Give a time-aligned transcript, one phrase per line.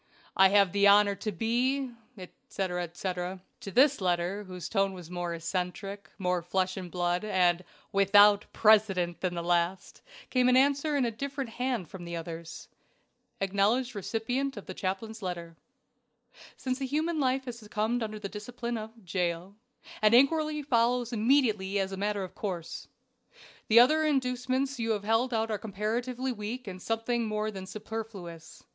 [0.35, 5.35] "I have the honor to be, etc., etc." To this letter, whose tone was more
[5.35, 10.01] eccentric, more flesh and blood, and WITHOUT PRECEDENT, than the last,
[10.31, 12.67] came an answer in a different hand from the others."
[13.41, 15.55] acknowledged receipt of the chaplain's letter.
[16.57, 19.55] "Since a human life has succumbed under the discipline of Jail,
[20.01, 22.87] an inquiry follows immediately as a matter of course.
[23.67, 28.63] The other inducements you have held out are comparatively weak and something more than superfluous.